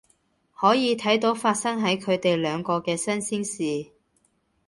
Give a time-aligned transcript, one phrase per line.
[0.55, 3.91] 可以睇到發生喺佢哋兩個嘅新鮮事